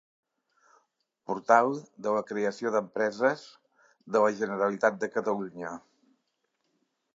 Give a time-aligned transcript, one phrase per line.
[1.31, 1.69] Portal
[2.07, 3.45] de la creació d'empreses
[4.17, 5.77] de la Generalitat de Catalunya.